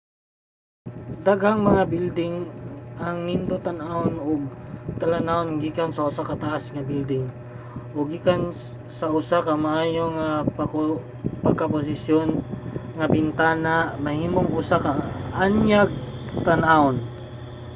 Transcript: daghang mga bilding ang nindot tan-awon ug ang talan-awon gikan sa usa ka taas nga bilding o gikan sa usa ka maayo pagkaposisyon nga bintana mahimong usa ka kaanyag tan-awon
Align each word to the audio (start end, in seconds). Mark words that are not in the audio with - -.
daghang 1.27 1.59
mga 1.69 1.83
bilding 1.93 2.35
ang 3.05 3.17
nindot 3.27 3.61
tan-awon 3.67 4.15
ug 4.31 4.39
ang 4.85 4.95
talan-awon 5.01 5.49
gikan 5.63 5.89
sa 5.93 6.05
usa 6.09 6.23
ka 6.29 6.35
taas 6.43 6.63
nga 6.73 6.87
bilding 6.91 7.25
o 7.95 7.97
gikan 8.11 8.41
sa 8.97 9.05
usa 9.19 9.37
ka 9.47 9.53
maayo 9.65 10.05
pagkaposisyon 11.45 12.29
nga 12.97 13.05
bintana 13.13 13.75
mahimong 14.05 14.49
usa 14.59 14.75
ka 14.85 14.91
kaanyag 15.35 15.89
tan-awon 16.45 16.97